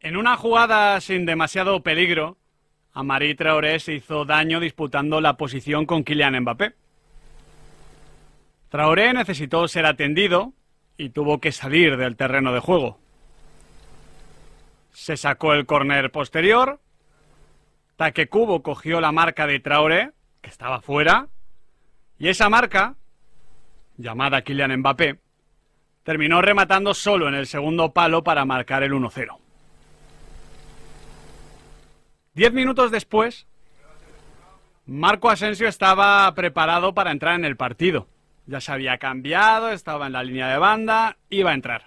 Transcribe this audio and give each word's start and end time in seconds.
En 0.00 0.16
una 0.16 0.36
jugada 0.36 1.00
sin 1.00 1.26
demasiado 1.26 1.82
peligro, 1.82 2.36
Amari 2.92 3.34
Traoré 3.34 3.80
se 3.80 3.94
hizo 3.94 4.24
daño 4.24 4.60
disputando 4.60 5.20
la 5.20 5.36
posición 5.36 5.86
con 5.86 6.04
Kylian 6.04 6.40
Mbappé. 6.40 6.74
Traoré 8.68 9.12
necesitó 9.12 9.66
ser 9.66 9.86
atendido 9.86 10.52
y 10.96 11.10
tuvo 11.10 11.40
que 11.40 11.50
salir 11.50 11.96
del 11.96 12.16
terreno 12.16 12.52
de 12.52 12.60
juego. 12.60 12.98
Se 14.92 15.16
sacó 15.16 15.52
el 15.52 15.66
córner 15.66 16.12
posterior. 16.12 16.80
Taque 17.96 18.28
Cubo 18.28 18.62
cogió 18.62 19.00
la 19.00 19.10
marca 19.10 19.48
de 19.48 19.58
Traoré, 19.58 20.12
que 20.40 20.50
estaba 20.50 20.80
fuera, 20.80 21.26
y 22.20 22.28
esa 22.28 22.48
marca, 22.48 22.94
llamada 23.96 24.42
Kylian 24.42 24.76
Mbappé, 24.76 25.18
terminó 26.04 26.40
rematando 26.40 26.94
solo 26.94 27.28
en 27.28 27.34
el 27.34 27.48
segundo 27.48 27.92
palo 27.92 28.22
para 28.22 28.44
marcar 28.44 28.84
el 28.84 28.92
1-0. 28.92 29.47
Diez 32.38 32.52
minutos 32.52 32.92
después, 32.92 33.48
Marco 34.86 35.28
Asensio 35.28 35.66
estaba 35.66 36.32
preparado 36.36 36.94
para 36.94 37.10
entrar 37.10 37.34
en 37.34 37.44
el 37.44 37.56
partido. 37.56 38.06
Ya 38.46 38.60
se 38.60 38.70
había 38.70 38.98
cambiado, 38.98 39.70
estaba 39.70 40.06
en 40.06 40.12
la 40.12 40.22
línea 40.22 40.46
de 40.46 40.56
banda, 40.56 41.16
iba 41.30 41.50
a 41.50 41.54
entrar. 41.54 41.86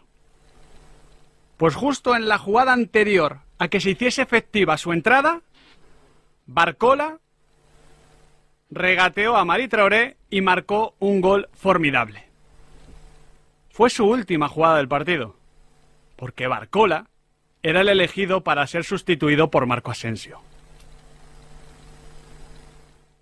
Pues 1.55 1.73
justo 1.73 2.17
en 2.17 2.27
la 2.27 2.37
jugada 2.37 2.73
anterior 2.73 3.39
a 3.59 3.69
que 3.69 3.79
se 3.79 3.91
hiciese 3.91 4.23
efectiva 4.23 4.77
su 4.77 4.91
entrada, 4.91 5.39
Barcola 6.47 7.19
regateó 8.69 9.37
a 9.37 9.45
Mari 9.45 9.69
Traoré 9.69 10.17
y 10.29 10.41
marcó 10.41 10.95
un 10.99 11.21
gol 11.21 11.47
formidable. 11.53 12.25
Fue 13.69 13.89
su 13.89 14.05
última 14.05 14.49
jugada 14.49 14.75
del 14.75 14.89
partido, 14.89 15.33
porque 16.17 16.47
Barcola 16.47 17.07
era 17.63 17.81
el 17.81 17.89
elegido 17.89 18.41
para 18.41 18.65
ser 18.67 18.83
sustituido 18.83 19.51
por 19.51 19.65
Marco 19.65 19.91
Asensio. 19.91 20.41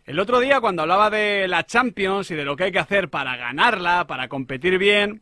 El 0.05 0.19
otro 0.19 0.39
día, 0.39 0.59
cuando 0.59 0.81
hablaba 0.81 1.09
de 1.09 1.47
la 1.47 1.65
Champions 1.65 2.31
y 2.31 2.35
de 2.35 2.43
lo 2.43 2.55
que 2.55 2.65
hay 2.65 2.71
que 2.71 2.79
hacer 2.79 3.09
para 3.09 3.35
ganarla, 3.37 4.07
para 4.07 4.27
competir 4.27 4.79
bien, 4.79 5.21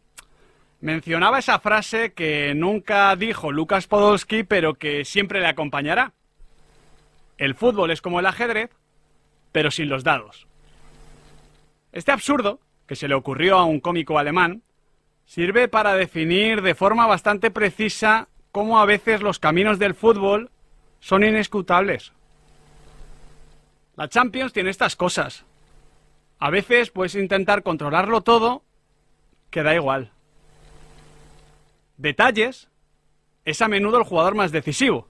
mencionaba 0.80 1.40
esa 1.40 1.60
frase 1.60 2.14
que 2.14 2.54
nunca 2.56 3.16
dijo 3.16 3.52
Lucas 3.52 3.88
Podolski, 3.88 4.44
pero 4.44 4.76
que 4.76 5.04
siempre 5.04 5.42
le 5.42 5.48
acompañará. 5.48 6.14
El 7.38 7.54
fútbol 7.56 7.92
es 7.92 8.02
como 8.02 8.20
el 8.20 8.26
ajedrez, 8.28 8.70
pero 9.52 9.72
sin 9.72 9.90
los 9.90 10.04
dados. 10.04 10.48
Este 11.92 12.12
absurdo, 12.12 12.62
que 12.88 12.96
se 12.96 13.08
le 13.08 13.16
ocurrió 13.16 13.58
a 13.58 13.66
un 13.66 13.82
cómico 13.82 14.18
alemán, 14.18 14.62
sirve 15.26 15.68
para 15.68 15.96
definir 15.96 16.62
de 16.62 16.76
forma 16.76 17.06
bastante 17.08 17.52
precisa 17.52 18.30
cómo 18.58 18.80
a 18.80 18.88
veces 18.88 19.22
los 19.22 19.38
caminos 19.38 19.78
del 19.78 19.94
fútbol 19.94 20.50
son 21.00 21.24
inescrutables. 21.24 22.12
La 23.96 24.10
Champions 24.10 24.52
tiene 24.52 24.72
estas 24.72 24.96
cosas. 24.96 25.46
A 26.40 26.50
veces 26.50 26.90
puedes 26.90 27.14
intentar 27.14 27.62
controlarlo 27.62 28.22
todo, 28.22 28.64
que 29.52 29.62
da 29.62 29.76
igual. 29.76 30.10
Detalles 31.98 32.68
es 33.46 33.62
a 33.62 33.68
menudo 33.68 34.00
el 34.00 34.06
jugador 34.06 34.34
más 34.34 34.52
decisivo, 34.52 35.08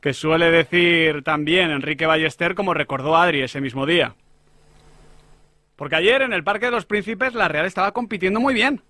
que 0.00 0.14
suele 0.14 0.48
decir 0.52 1.24
también 1.24 1.72
Enrique 1.72 2.06
Ballester 2.06 2.54
como 2.54 2.74
recordó 2.74 3.16
Adri 3.16 3.42
ese 3.42 3.60
mismo 3.60 3.86
día. 3.86 4.14
Porque 5.74 5.96
ayer 5.96 6.22
en 6.22 6.32
el 6.32 6.44
Parque 6.44 6.66
de 6.66 6.72
los 6.72 6.86
Príncipes 6.86 7.34
la 7.34 7.48
Real 7.48 7.66
estaba 7.66 7.90
compitiendo 7.90 8.38
muy 8.38 8.54
bien. 8.54 8.82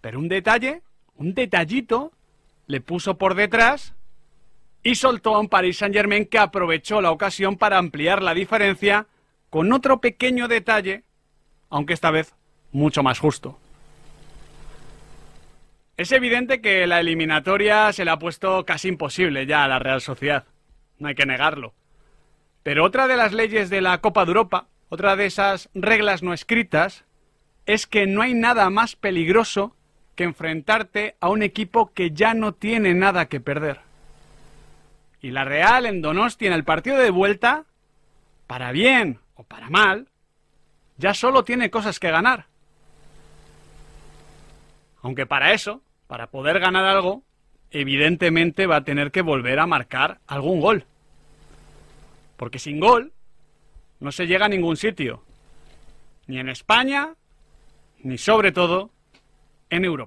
Pero 0.00 0.18
un 0.18 0.28
detalle, 0.28 0.80
un 1.16 1.34
detallito, 1.34 2.12
le 2.68 2.80
puso 2.80 3.18
por 3.18 3.34
detrás 3.34 3.94
y 4.84 4.94
soltó 4.94 5.34
a 5.34 5.40
un 5.40 5.48
Paris 5.48 5.78
Saint-Germain 5.78 6.26
que 6.26 6.38
aprovechó 6.38 7.00
la 7.00 7.10
ocasión 7.10 7.56
para 7.56 7.78
ampliar 7.78 8.22
la 8.22 8.34
diferencia 8.34 9.06
con 9.50 9.72
otro 9.72 10.00
pequeño 10.00 10.46
detalle, 10.46 11.02
aunque 11.70 11.94
esta 11.94 12.10
vez 12.10 12.34
mucho 12.70 13.02
más 13.02 13.18
justo. 13.18 13.58
Es 15.96 16.12
evidente 16.12 16.60
que 16.60 16.86
la 16.86 17.00
eliminatoria 17.00 17.92
se 17.92 18.04
le 18.04 18.12
ha 18.12 18.18
puesto 18.18 18.64
casi 18.64 18.88
imposible 18.88 19.46
ya 19.46 19.64
a 19.64 19.68
la 19.68 19.80
Real 19.80 20.00
Sociedad. 20.00 20.44
No 20.98 21.08
hay 21.08 21.14
que 21.14 21.26
negarlo. 21.26 21.74
Pero 22.62 22.84
otra 22.84 23.08
de 23.08 23.16
las 23.16 23.32
leyes 23.32 23.70
de 23.70 23.80
la 23.80 23.98
Copa 23.98 24.24
de 24.24 24.30
Europa, 24.30 24.68
otra 24.90 25.16
de 25.16 25.26
esas 25.26 25.70
reglas 25.74 26.22
no 26.22 26.34
escritas, 26.34 27.04
es 27.66 27.86
que 27.86 28.06
no 28.06 28.22
hay 28.22 28.34
nada 28.34 28.68
más 28.70 28.94
peligroso 28.94 29.74
que 30.18 30.24
enfrentarte 30.24 31.14
a 31.20 31.28
un 31.28 31.44
equipo 31.44 31.92
que 31.94 32.10
ya 32.10 32.34
no 32.34 32.52
tiene 32.52 32.92
nada 32.92 33.26
que 33.26 33.38
perder. 33.38 33.78
Y 35.22 35.30
la 35.30 35.44
Real 35.44 35.86
en 35.86 36.02
Donosti 36.02 36.44
en 36.44 36.52
el 36.52 36.64
partido 36.64 36.98
de 36.98 37.12
vuelta, 37.12 37.66
para 38.48 38.72
bien 38.72 39.20
o 39.36 39.44
para 39.44 39.70
mal, 39.70 40.08
ya 40.96 41.14
solo 41.14 41.44
tiene 41.44 41.70
cosas 41.70 42.00
que 42.00 42.10
ganar. 42.10 42.46
Aunque 45.02 45.24
para 45.24 45.52
eso 45.52 45.82
para 46.08 46.26
poder 46.26 46.58
ganar 46.58 46.84
algo, 46.84 47.22
evidentemente 47.70 48.66
va 48.66 48.76
a 48.76 48.84
tener 48.84 49.12
que 49.12 49.22
volver 49.22 49.60
a 49.60 49.68
marcar 49.68 50.18
algún 50.26 50.60
gol. 50.60 50.84
Porque 52.36 52.58
sin 52.58 52.80
gol 52.80 53.12
no 54.00 54.10
se 54.10 54.26
llega 54.26 54.46
a 54.46 54.48
ningún 54.48 54.76
sitio. 54.76 55.22
Ni 56.26 56.40
en 56.40 56.48
España, 56.48 57.14
ni 58.02 58.18
sobre 58.18 58.50
todo 58.50 58.90
en 59.70 59.84
Europa. 59.84 60.06